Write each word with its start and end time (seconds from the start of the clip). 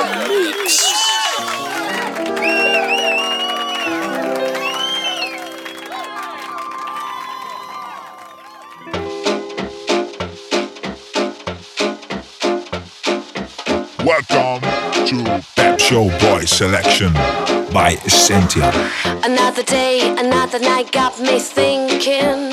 Welcome 0.00 0.32
to 15.06 15.44
Pep 15.54 15.78
Show 15.78 16.08
Boy 16.18 16.46
Selection 16.46 17.12
by 17.70 17.98
Essentia. 18.06 18.72
Another 19.04 19.62
day, 19.62 20.14
another 20.16 20.60
night 20.60 20.92
got 20.92 21.20
me 21.20 21.38
thinking. 21.38 22.50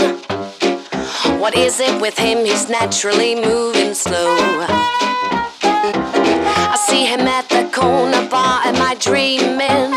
What 1.39 1.55
is 1.55 1.79
it 1.79 2.01
with 2.01 2.17
him? 2.17 2.45
He's 2.45 2.67
naturally 2.67 3.35
moving 3.35 3.93
slow. 3.93 4.86
See 6.86 7.06
him 7.06 7.22
at 7.22 7.50
the 7.50 7.70
corner 7.73 8.30
bar. 8.30 8.61
Am 8.64 8.75
I 8.75 8.94
dreaming? 9.00 9.92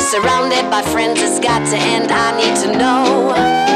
Surrounded 0.00 0.70
by 0.70 0.82
friends, 0.82 1.20
it's 1.20 1.38
got 1.38 1.66
to 1.68 1.76
end. 1.76 2.10
I 2.10 2.34
need 2.36 2.56
to 2.62 2.78
know. 2.78 3.73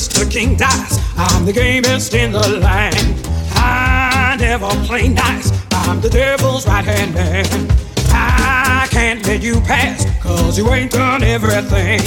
Mr. 0.00 0.30
King 0.30 0.56
Dice. 0.56 0.98
I'm 1.18 1.44
the 1.44 1.52
gamest 1.52 2.14
in 2.14 2.32
the 2.32 2.58
land. 2.58 2.96
I 3.52 4.34
never 4.40 4.68
play 4.86 5.08
nice. 5.08 5.52
I'm 5.72 6.00
the 6.00 6.08
devil's 6.08 6.66
right 6.66 6.82
hand 6.82 7.12
man. 7.12 7.44
I 8.08 8.88
can't 8.90 9.22
let 9.26 9.42
you 9.42 9.60
pass, 9.60 10.06
cause 10.22 10.56
you 10.56 10.66
ain't 10.72 10.92
done 10.92 11.22
everything. 11.22 12.00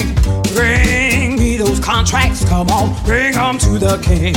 Bring 0.55 1.37
me 1.37 1.55
those 1.57 1.79
contracts, 1.79 2.43
come 2.49 2.67
on, 2.71 2.95
bring 3.05 3.33
them 3.33 3.59
to 3.59 3.77
the 3.77 3.99
king. 4.01 4.33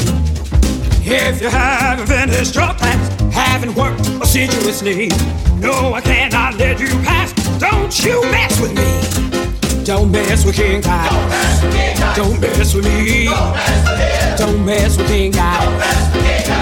If 1.00 1.40
you 1.40 1.48
haven't 1.48 2.08
finished 2.08 2.54
your 2.54 2.74
class, 2.74 3.20
haven't 3.32 3.74
worked 3.74 4.06
assiduously, 4.22 5.08
no, 5.56 5.94
I 5.94 6.02
cannot 6.02 6.58
let 6.58 6.78
you 6.78 6.88
pass. 7.08 7.32
Don't 7.58 8.04
you 8.04 8.20
mess 8.30 8.60
with 8.60 8.74
me. 8.74 9.25
Don't 9.86 10.10
mess 10.10 10.44
with 10.44 10.56
King 10.56 10.82
Kyle. 10.82 11.12
Don't 12.16 12.40
mess 12.40 12.74
with 12.74 12.84
me. 12.84 13.26
Don't 14.36 14.66
mess 14.66 14.98
with 14.98 15.06
King 15.06 15.30
Kyle. 15.30 15.70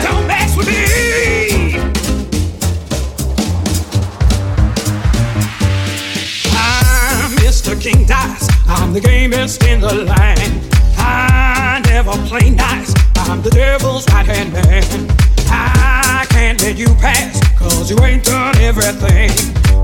Don't 0.02 0.26
mess 0.26 0.54
with 0.54 0.66
me. 0.66 1.76
I'm 6.52 7.30
Mr. 7.38 7.80
King 7.80 8.04
Dice. 8.04 8.46
I'm 8.68 8.92
the 8.92 9.00
gamest 9.00 9.64
in 9.64 9.80
the 9.80 9.94
land. 10.04 10.76
I 10.98 11.80
never 11.86 12.12
play 12.28 12.50
nice. 12.50 12.92
I'm 13.16 13.40
the 13.40 13.48
devil's 13.48 14.06
right 14.12 14.26
hand 14.26 14.52
man. 14.52 15.08
I 15.48 16.26
can't 16.28 16.60
let 16.60 16.76
you 16.76 16.88
pass, 16.96 17.40
cause 17.56 17.90
you 17.90 17.98
ain't 18.00 18.22
done 18.22 18.54
everything. 18.58 19.30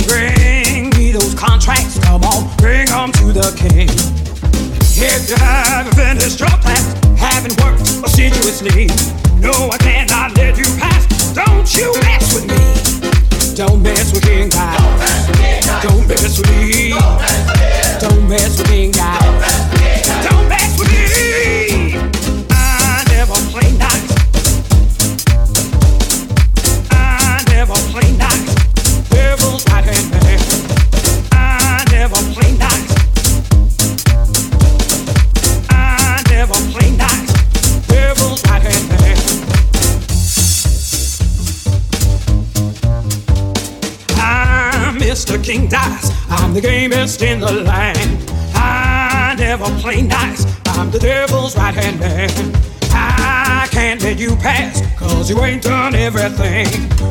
Bring 0.06 0.89
me 1.30 1.36
those 1.36 1.40
contracts, 1.40 1.98
come 1.98 2.22
on, 2.22 2.56
bring 2.56 2.86
them 2.86 3.12
to 3.12 3.32
the 3.32 3.52
king. 3.56 3.88
If 5.02 5.28
you 5.28 5.36
haven't 5.36 5.94
finished 5.94 6.40
your 6.40 6.48
class, 6.48 6.84
haven't 7.18 7.60
worked 7.62 7.82
assiduously, 8.04 8.86
no, 9.40 9.70
I 9.70 9.78
cannot 9.78 10.36
let 10.36 10.56
you 10.56 10.64
pass. 10.78 11.32
Don't 11.34 11.68
you 11.74 11.92
mess 12.02 12.34
with 12.34 12.46
me. 12.46 13.54
Don't 13.54 13.82
mess 13.82 14.12
with 14.12 14.24
King 14.24 14.48
God. 14.48 14.78
Don't 15.82 16.06
mess 16.08 16.38
with 16.38 16.50
me. 16.50 16.90
Don't 18.00 18.28
mess 18.28 18.58
with 18.58 18.66
King 18.68 18.90
God. 18.92 19.20
Don't 20.24 20.48
mess 20.48 20.78
with 20.78 20.88
me. 20.88 21.98
I 22.50 23.04
never 23.08 23.34
play 23.52 23.72
nice. 23.76 24.12
I 26.90 27.44
never 27.48 27.74
play 27.92 28.12
nice. 28.16 28.54
Devil's 29.10 29.66
right 29.68 29.84
hand 29.84 30.10
man. 30.10 30.69
Mr. 45.10 45.38
Ah, 45.38 45.42
king 45.42 45.68
Dice. 45.68 46.10
I'm 46.30 46.54
the 46.54 46.60
gamest 46.60 47.20
in 47.22 47.40
the 47.40 47.52
land. 47.52 48.30
I 48.54 49.34
never 49.38 49.64
play 49.80 50.02
nice. 50.02 50.46
I'm 50.66 50.90
the 50.90 50.98
devil's 50.98 51.56
right 51.56 51.74
hand 51.74 52.00
man. 52.00 52.30
I 52.92 53.68
can't 53.70 54.02
let 54.02 54.18
you 54.18 54.36
pass, 54.36 54.82
cause 54.96 55.28
you 55.28 55.42
ain't 55.42 55.62
done 55.62 55.94
everything. 55.94 56.68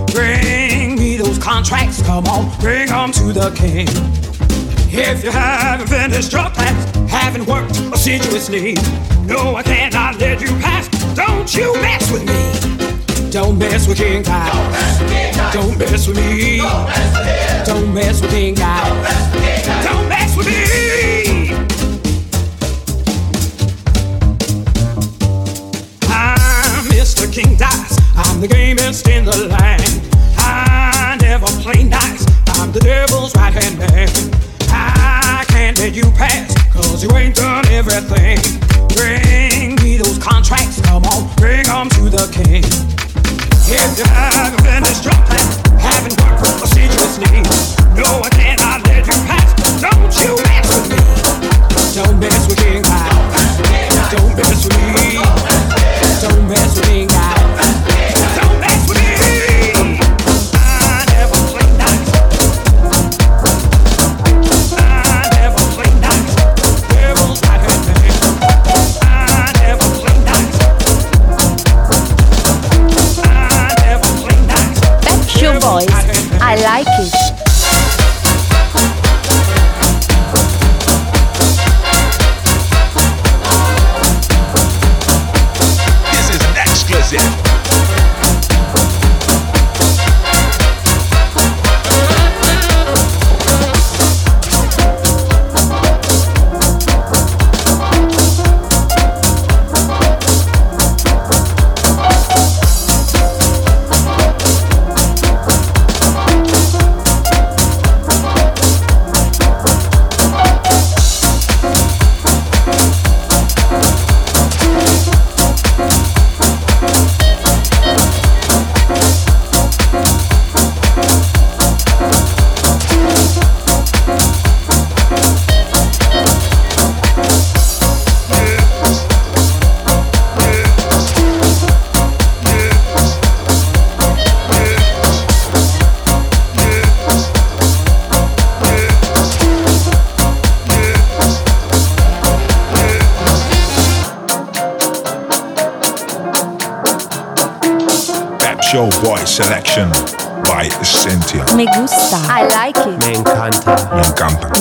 Bring 0.08 0.98
me 0.98 1.18
those 1.18 1.38
contracts, 1.38 2.02
come 2.02 2.26
on, 2.28 2.50
bring 2.60 2.88
them 2.88 3.12
to 3.12 3.34
the 3.34 3.52
king. 3.52 4.29
If 4.92 5.24
you 5.24 5.30
haven't 5.30 5.88
finished 5.88 6.34
your 6.34 6.50
class, 6.50 6.96
haven't 7.08 7.46
worked 7.46 7.78
assiduously, 7.94 8.74
no, 9.24 9.56
I 9.56 9.62
cannot 9.62 10.20
let 10.20 10.42
you 10.42 10.48
pass. 10.60 10.88
Don't 11.16 11.54
you 11.54 11.74
mess 11.76 12.12
with 12.12 12.26
me. 12.26 13.30
Don't 13.30 13.60
mess 13.60 13.88
with 13.88 13.98
King 13.98 14.24
Kyle. 14.24 15.54
Don't 15.54 15.78
mess 15.78 16.08
with 16.08 16.18
me. 16.18 16.58
Don't 17.66 17.94
mess 17.94 18.20
with 18.20 18.32
King 18.32 18.56
Kyle. 18.56 18.96
Don't 19.84 20.10
mess 20.10 20.36
with 20.36 20.48
me. 20.48 21.52
I'm 26.10 26.86
Mr. 26.90 27.32
King 27.32 27.56
Dice. 27.56 28.00
I'm 28.16 28.42
the 28.42 28.48
gamest 28.48 29.08
in 29.08 29.26
the 29.26 29.38
land. 29.50 30.02
I 30.38 31.16
never 31.22 31.46
play 31.62 31.84
nice. 31.84 32.26
I'm 32.60 32.72
the 32.72 32.80
devil's 32.80 33.36
right 33.36 33.54
hand 33.54 33.78
man. 33.78 34.39
Let 35.80 35.96
you 35.96 36.12
pass, 36.12 36.54
cause 36.74 37.02
you 37.02 37.10
ain't 37.16 37.36
done 37.36 37.66
everything. 37.68 38.38
Bring 39.00 39.76
me 39.80 39.96
those 39.96 40.18
contracts, 40.20 40.82
come 40.82 41.04
on, 41.06 41.34
bring 41.38 41.64
them 41.64 41.88
to 41.96 42.10
the 42.12 42.28
king. 42.36 42.68
If 43.64 43.98
you 43.98 44.04
haven't 44.12 44.60
finished 44.60 45.06
your 45.06 45.16
haven't 45.80 46.20
worked 46.20 46.64
assiduously, 46.68 47.44
no, 47.96 48.20
I 48.20 48.30
cannot 48.36 48.84
let 48.92 49.08
you 49.08 49.16
pass. 49.24 49.56
Don't 49.80 50.12
you 50.20 50.36
mess 50.44 50.68
with 50.68 50.92
me. 50.92 51.00
Don't 51.96 52.20
mess 52.20 52.39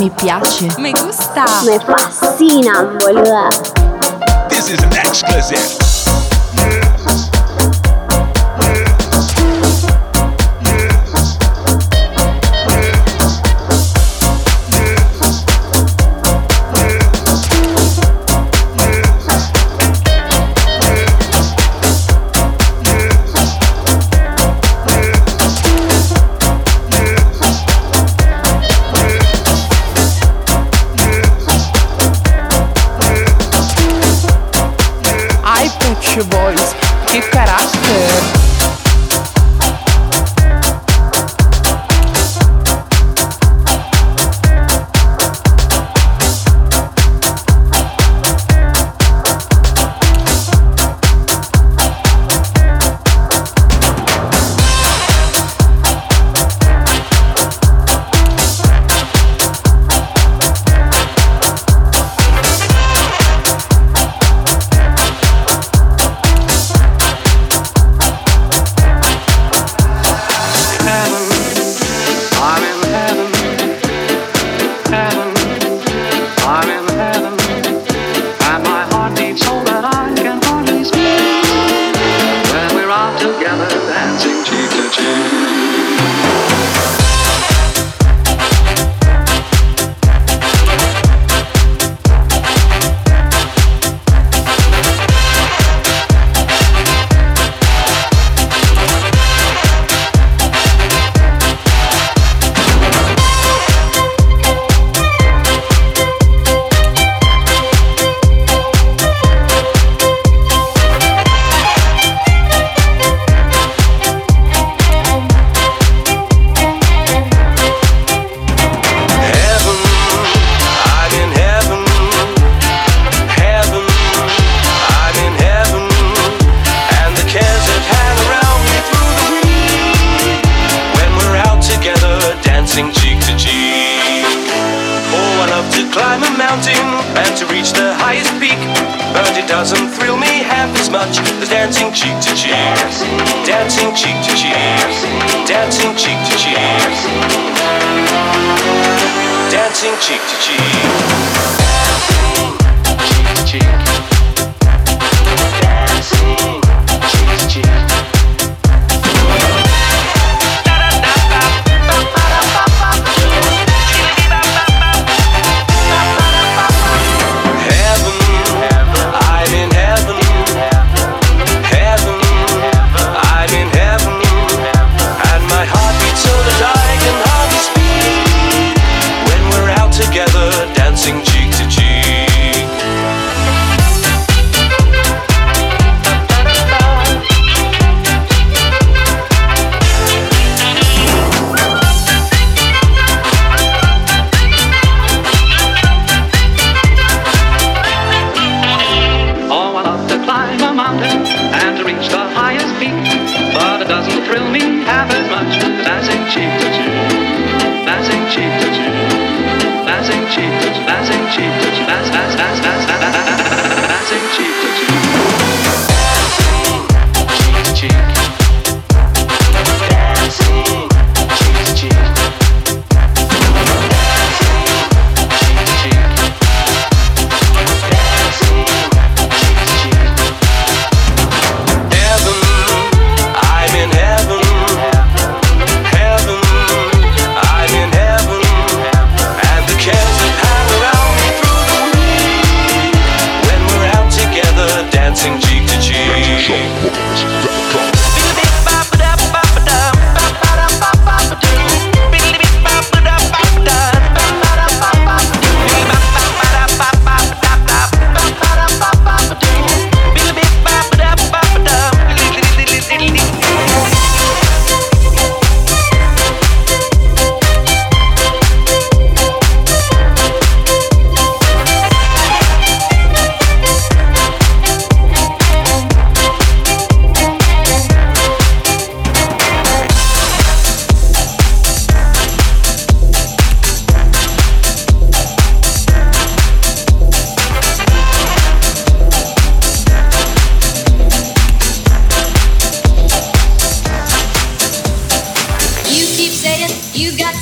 Mi 0.09 0.15
piace. 0.15 0.69
Me 0.79 0.93
gusta. 0.93 1.45
Me 1.67 1.79
fascina, 1.81 2.83
boluda. 2.99 3.51
This 4.49 4.71
is 4.71 4.83
an 4.83 4.93
exclusive. 4.93 5.88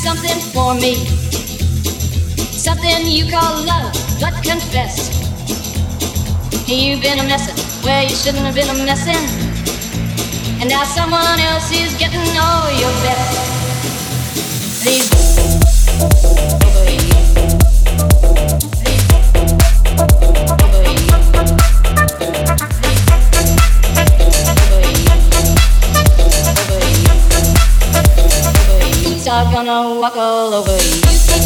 Something 0.07 0.41
for 0.55 0.73
me. 0.75 0.95
Something 2.67 3.09
you 3.09 3.29
call 3.29 3.65
love, 3.67 3.93
but 4.21 4.35
confess. 4.45 5.11
You've 6.69 7.03
been 7.03 7.19
a 7.19 7.25
messin' 7.25 7.57
where 7.85 8.05
you 8.05 8.15
shouldn't 8.15 8.45
have 8.45 8.55
been 8.55 8.71
a 8.71 8.79
messin'. 8.85 9.27
And 10.61 10.71
now 10.71 10.85
someone 10.85 11.41
else 11.51 11.73
is 11.73 11.93
getting 11.99 12.39
all 12.39 12.71
your 12.83 12.95
best. 13.03 14.85
These 14.85 16.76
not 29.37 29.53
gonna 29.53 30.01
walk 30.01 30.17
all 30.17 30.55
over 30.55 30.73
you. 30.73 31.46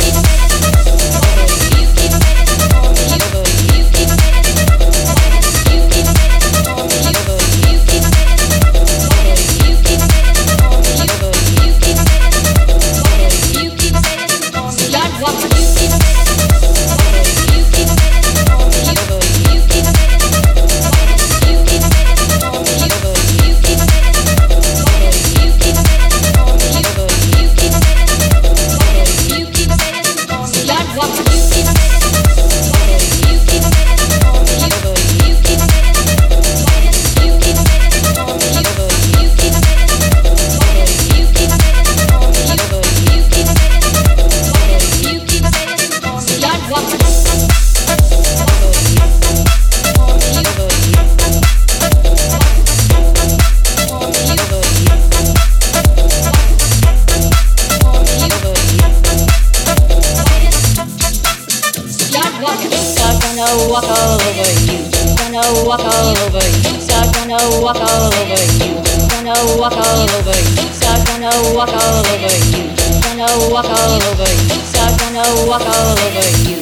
walk 73.61 73.79
all 73.79 74.01
over 74.11 74.23
you. 74.23 74.49
So 74.65 74.79
I'm 74.81 74.97
gonna 74.97 75.47
walk 75.47 75.61
all 75.61 75.91
over 75.91 76.49
you. 76.49 76.57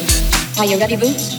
Are 0.57 0.65
you 0.65 0.77
ready, 0.77 0.97
boots 0.97 1.38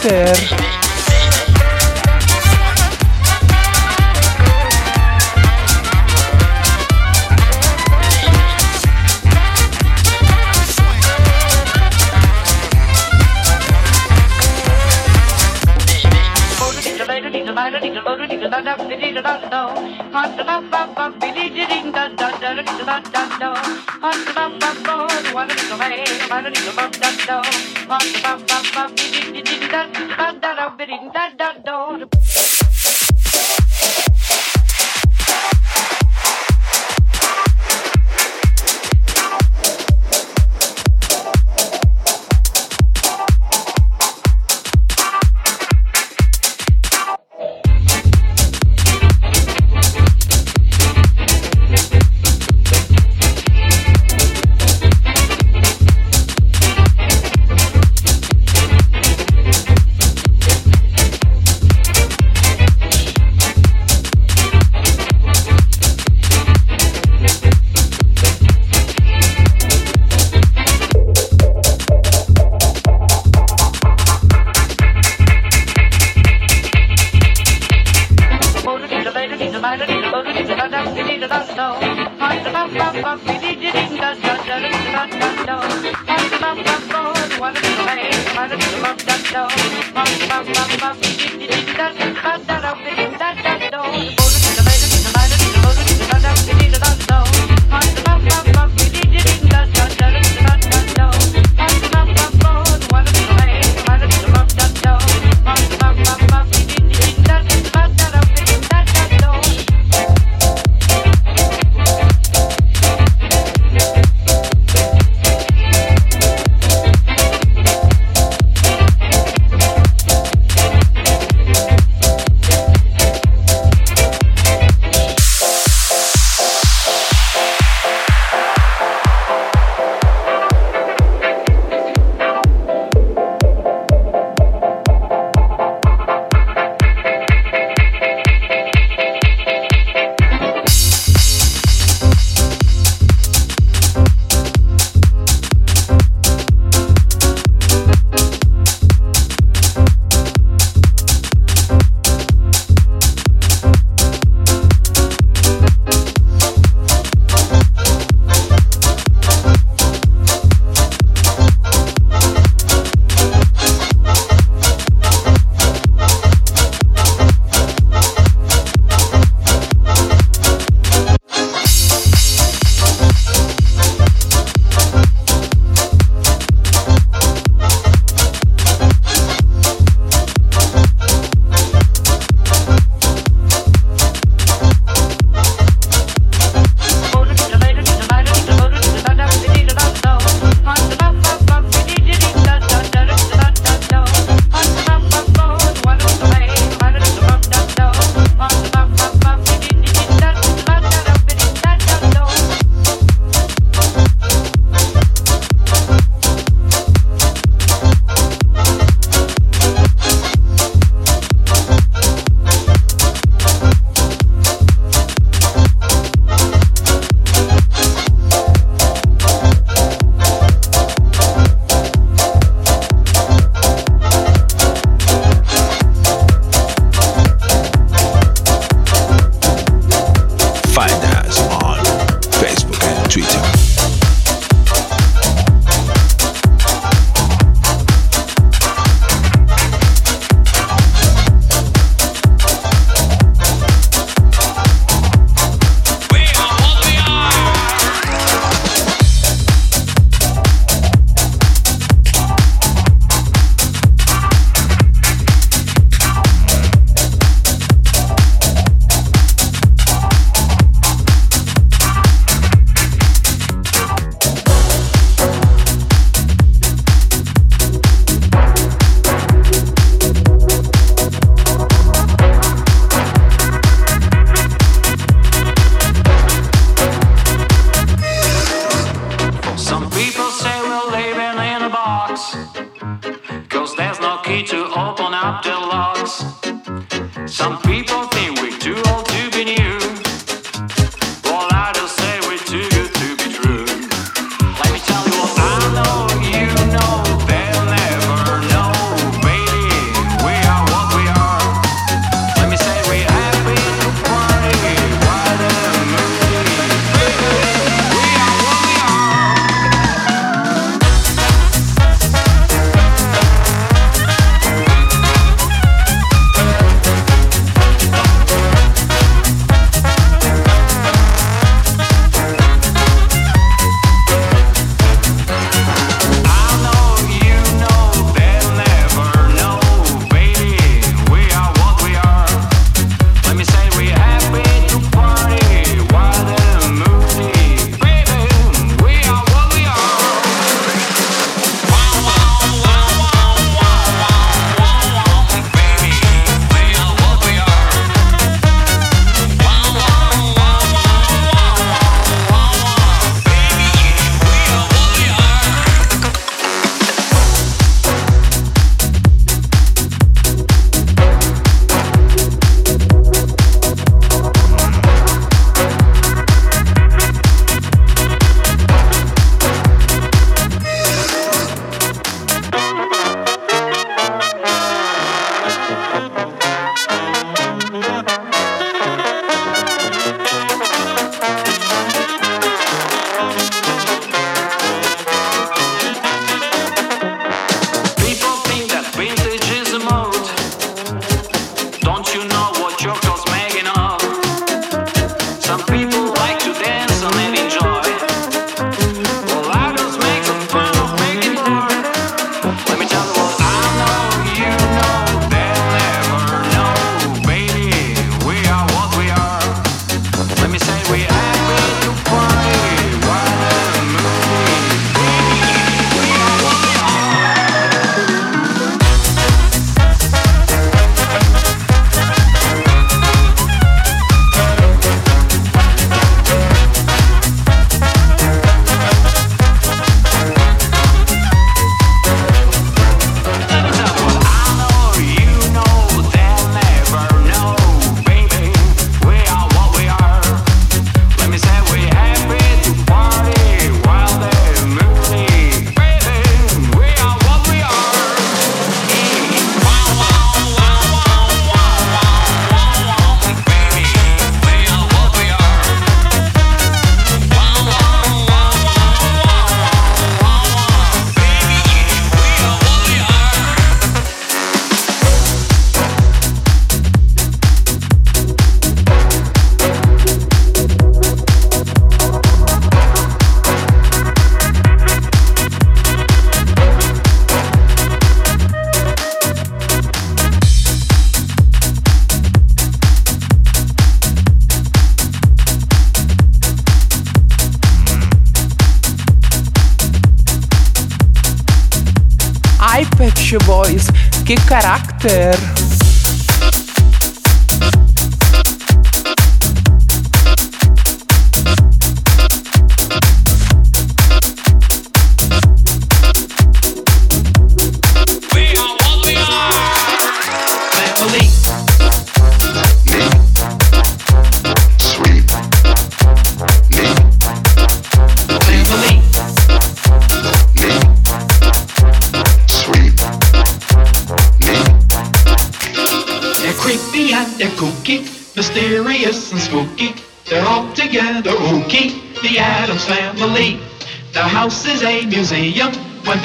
que 0.00 0.83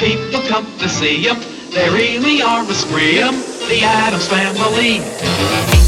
people 0.00 0.40
come 0.48 0.66
to 0.78 0.88
see 0.88 1.28
'em. 1.28 1.38
They 1.70 1.88
really 1.90 2.40
are 2.42 2.64
a 2.64 2.74
scream, 2.74 3.34
the 3.68 3.84
Addams 3.84 4.26
family. 4.26 5.79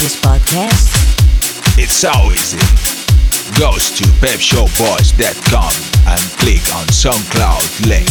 This 0.00 0.18
podcast? 0.18 0.88
It's 1.76 1.92
so 1.92 2.10
easy. 2.32 2.56
Goes 3.60 3.90
to 3.98 4.04
pepshowboys.com 4.24 5.72
and 6.08 6.20
click 6.40 6.64
on 6.74 6.86
SoundCloud 6.88 7.86
link. 7.86 8.08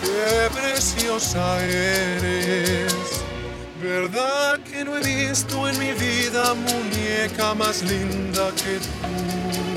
Qué 0.00 0.48
preciosa 0.50 1.62
eres. 1.62 2.94
¿Verdad 3.82 4.60
que 4.60 4.82
no 4.82 4.96
he 4.96 5.02
visto 5.02 5.68
en 5.68 5.78
mi 5.78 5.92
vida 5.92 6.54
muñeca 6.54 7.54
más 7.54 7.82
linda 7.82 8.50
que 8.56 8.78
tú? 8.78 9.73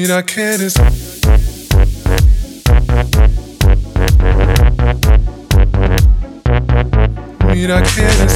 Mira 0.00 0.22
que 0.22 0.40
eres 0.40 0.74
Mira 7.52 7.82
que 7.82 8.00
eres 8.02 8.34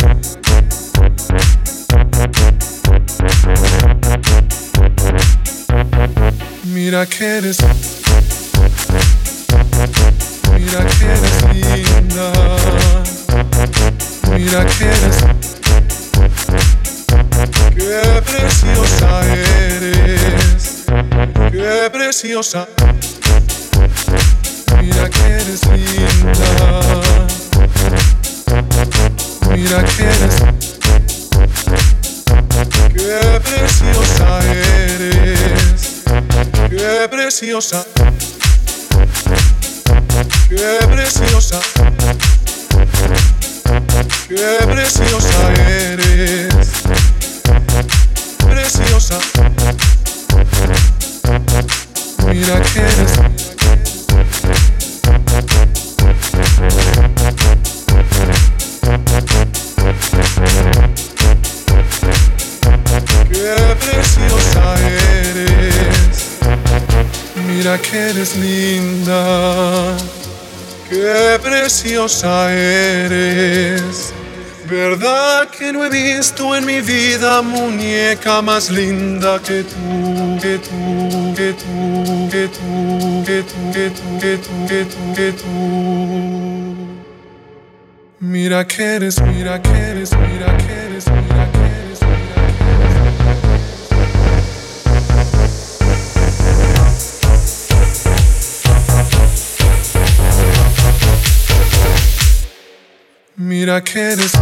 Mira 6.65 7.07
que 7.07 7.25
eres 7.25 7.59
Mira 10.51 10.85
que 10.85 11.05
eres 11.05 11.33
linda 11.53 12.33
Mira 14.37 14.67
que 14.67 14.85
eres 14.85 15.17
Qué 17.77 18.23
preciosa 18.23 19.23
eres 19.27 20.72
Qué 21.53 21.91
preciosa. 21.93 22.67
Mira 24.81 25.11
que 25.11 25.21
eres 25.21 25.61
linda. 25.65 26.49
Mira 29.51 29.85
que 29.85 30.03
eres 30.03 30.37
Qué 32.95 33.41
preciosa 33.45 34.41
eres. 34.47 35.81
Qué 36.71 37.09
preciosa. 37.11 37.85
Qué 40.49 40.87
preciosa. 40.87 41.61
Qué 44.27 44.67
preciosa 44.67 45.32
Mira 67.63 67.79
que 67.79 67.97
eres 67.97 68.35
linda. 68.35 69.97
Qué 70.91 71.39
preciosa 71.41 72.53
eres. 72.53 74.13
¿Verdad 74.69 75.49
que 75.49 75.73
no 75.73 75.85
he 75.85 75.89
visto 75.89 76.57
en 76.57 76.67
mi 76.67 76.81
vida 76.81 77.41
muñeca 77.41 78.43
más 78.43 78.69
linda 78.69 79.39
que 79.39 79.63
tú, 79.63 80.41
que 80.43 80.59
tú, 80.59 81.35
que 81.37 81.53
tú, 81.53 82.29
que 82.35 82.49
tú, 82.49 83.23
que 83.25 83.43
tú, 83.45 83.73
que 83.73 83.91
tú, 83.91 84.19
que 84.19 84.37
tú, 84.39 84.67
que 84.67 84.85
tú, 84.85 85.15
que 85.15 85.33
tú? 85.33 86.77
Mira 88.19 88.67
que 88.67 88.83
eres, 88.83 89.23
mira 89.23 89.63
que 89.63 89.71
eres, 89.71 90.11
mira 90.17 90.57
que 90.57 90.73
eres, 90.73 91.05
mira 91.07 91.53
que 91.53 91.59
eres. 91.59 91.62
Mira 103.63 103.81
que 103.81 103.97
eres 104.01 104.33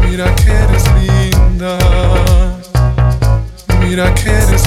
Mira 0.00 0.34
que 0.34 0.50
eres 0.50 0.84
linda. 0.98 1.78
Mira 3.78 4.12
que 4.14 4.30
eres 4.30 4.62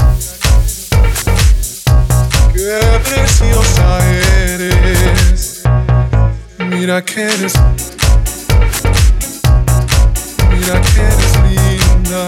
Qué 2.54 3.00
preciosa 3.04 4.00
eres. 4.54 5.64
Mira 6.58 7.02
que 7.02 7.20
eres 7.20 7.54
Mira 10.50 10.80
que 10.80 11.02
eres 11.02 11.34
linda. 11.44 12.28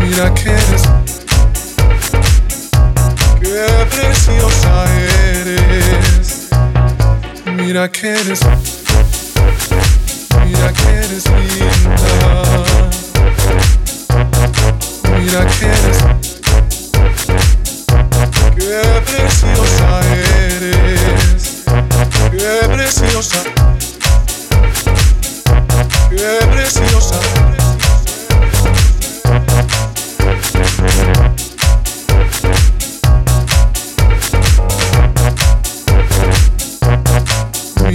Mira 0.00 0.34
que 0.34 0.48
eres 0.48 0.82
Qué 3.40 3.86
preciosa 3.94 4.84
eres 4.86 4.97
Mira 7.68 7.86
que 7.86 8.06
eres 8.06 8.40
Mira 10.46 10.72
que 10.72 10.88
eres 10.88 11.24
linda. 11.26 12.64
Mira 15.18 15.44
que 15.44 15.66
eres 15.66 15.98
Qué 18.56 19.02
preciosa 19.04 20.00
eres. 20.48 21.64
Qué 22.30 22.68
preciosa 22.68 23.42
Qué 26.08 26.46
preciosa 26.50 27.20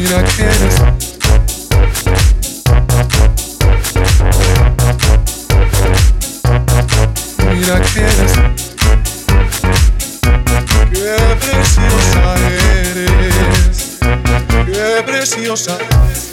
Mira 0.04 0.22
que 0.22 0.42
eres. 0.42 0.76
Mira 7.54 7.80
que 7.80 8.00
eres. 8.02 8.34
Qué 10.92 11.16
preciosa 11.40 12.36
eres. 12.90 13.98
Qué 14.66 15.04
preciosa 15.06 15.78
Mira 15.78 16.33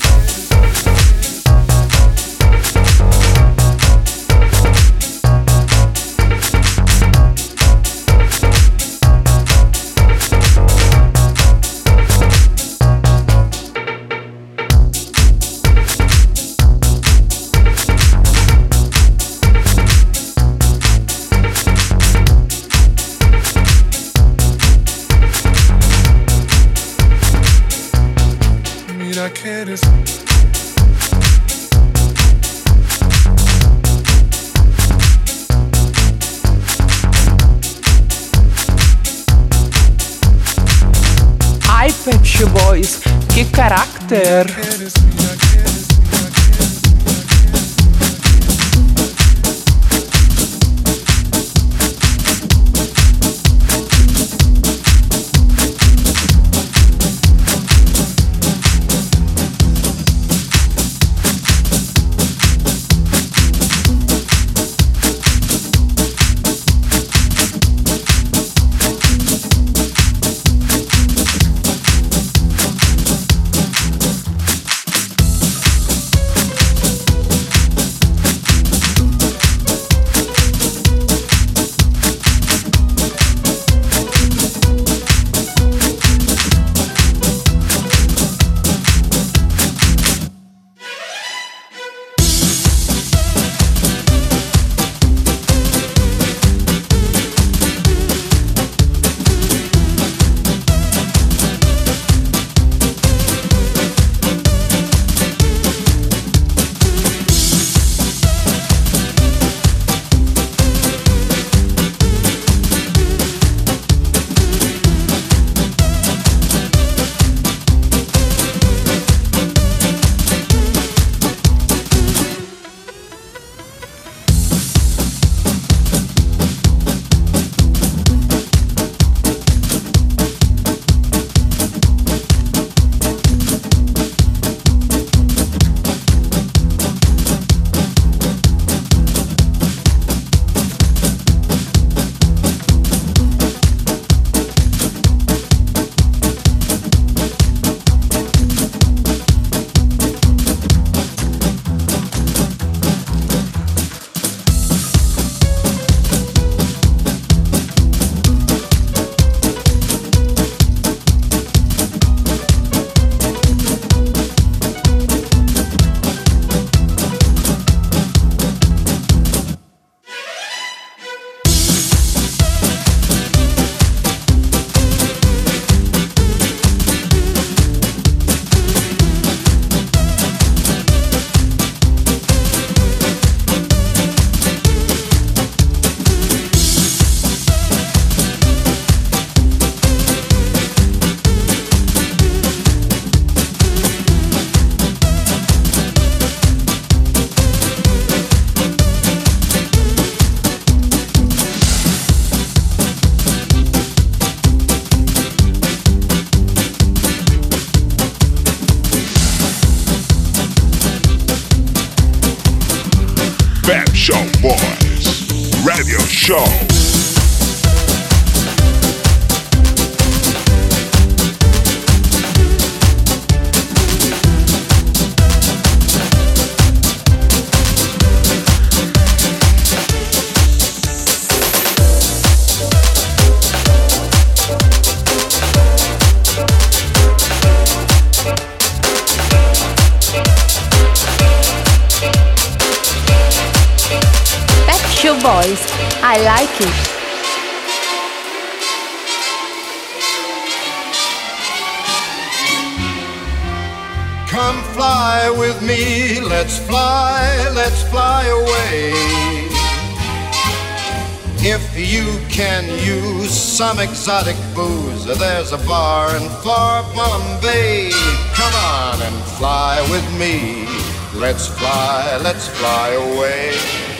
exotic 264.01 264.35
booze. 264.55 265.05
There's 265.05 265.51
a 265.51 265.59
bar 265.59 266.15
in 266.15 266.27
far 266.41 266.81
Bombay. 266.95 267.91
Come 268.33 268.55
on 268.55 268.99
and 268.99 269.15
fly 269.37 269.79
with 269.91 270.03
me. 270.19 270.65
Let's 271.13 271.45
fly, 271.45 272.19
let's 272.23 272.47
fly 272.47 272.93
away. 272.93 273.90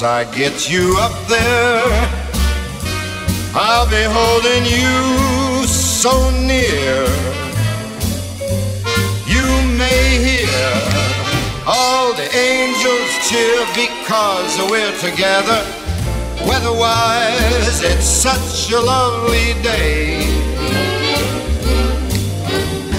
Once 0.00 0.02
I 0.02 0.36
get 0.36 0.70
you 0.70 0.96
up 1.00 1.26
there. 1.26 1.82
I'll 3.54 3.88
be 3.90 4.04
holding 4.06 4.64
you 4.64 5.66
so 5.66 6.30
near. 6.30 7.02
You 9.26 9.46
may 9.76 10.22
hear 10.28 10.70
all 11.66 12.12
the 12.14 12.28
angels 12.30 13.10
cheer 13.26 13.58
because 13.74 14.70
we're 14.70 14.96
together. 14.98 15.66
Weatherwise, 16.46 17.82
it's 17.82 18.06
such 18.06 18.70
a 18.72 18.80
lovely 18.80 19.54
day. 19.62 20.20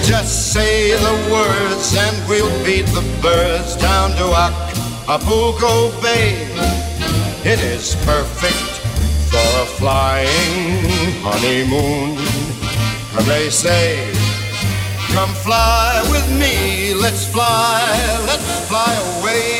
Just 0.02 0.52
say 0.52 0.92
the 0.92 1.16
words 1.32 1.96
and 1.96 2.28
we'll 2.28 2.64
beat 2.64 2.86
the 2.92 3.04
birds 3.22 3.76
down 3.76 4.10
to 4.16 4.26
Acapulco 5.06 5.98
Bay. 6.02 6.79
It 7.42 7.58
is 7.60 7.96
perfect 8.04 8.70
for 9.30 9.62
a 9.62 9.66
flying 9.78 10.28
honeymoon. 11.24 12.18
And 13.16 13.26
they 13.26 13.48
say, 13.48 14.12
come 15.14 15.30
fly 15.30 16.02
with 16.10 16.28
me, 16.38 16.92
let's 16.92 17.26
fly, 17.26 17.80
let's 18.26 18.68
fly 18.68 18.92
away. 19.20 19.59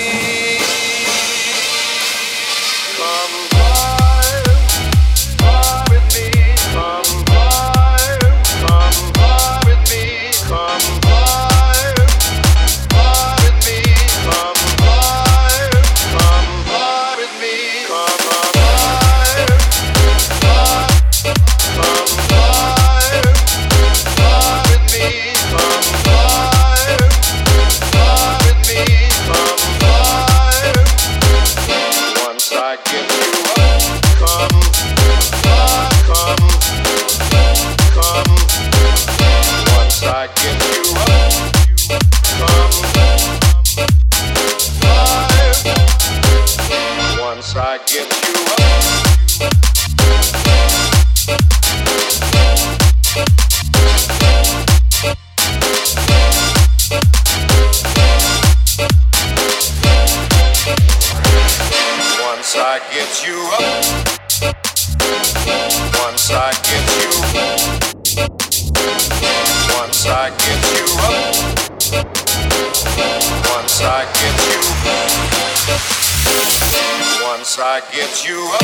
Get 78.11 78.29
you 78.29 78.60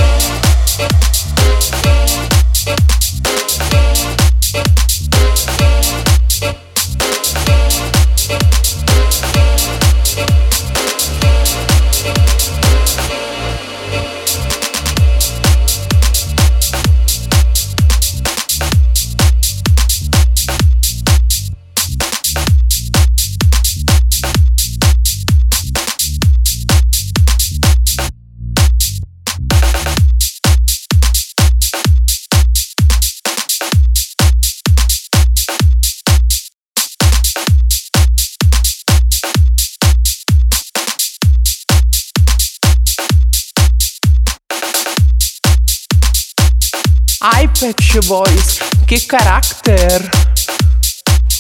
Ai, 47.34 47.48
Pet 47.48 48.00
Boys, 48.06 48.60
que 48.86 49.00
caráter! 49.00 50.08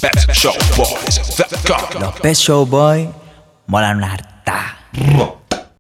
Pet 0.00 0.34
Show 0.34 0.52
Boys, 0.74 1.20
Não, 2.00 2.10
Pet 2.10 2.34
Show 2.34 2.66
Boy, 2.66 3.08
mola 3.68 3.94
no 3.94 4.04
arta. 4.04 4.74